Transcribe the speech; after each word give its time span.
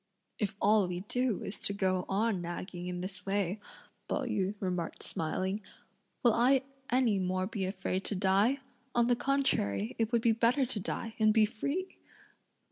"If 0.39 0.57
all 0.59 0.87
we 0.87 1.01
do 1.01 1.43
is 1.43 1.61
to 1.61 1.73
go 1.73 2.07
on 2.09 2.41
nagging 2.41 2.87
in 2.87 3.01
this 3.01 3.23
way," 3.23 3.59
Pao 4.07 4.23
yü 4.23 4.55
remarked 4.59 5.03
smiling, 5.03 5.61
"will 6.23 6.33
I 6.33 6.63
any 6.89 7.19
more 7.19 7.45
be 7.45 7.65
afraid 7.65 8.03
to 8.05 8.15
die? 8.15 8.61
on 8.95 9.05
the 9.05 9.15
contrary, 9.15 9.95
it 9.99 10.11
would 10.11 10.23
be 10.23 10.31
better 10.31 10.65
to 10.65 10.79
die, 10.79 11.13
and 11.19 11.31
be 11.31 11.45
free!" 11.45 11.97